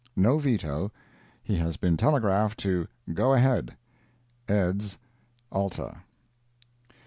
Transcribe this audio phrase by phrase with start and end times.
[0.15, 0.91] —[No veto.
[1.43, 3.77] He has been telegraphed to "go ahead."
[4.47, 4.97] EDS.
[5.51, 6.01] ALTA.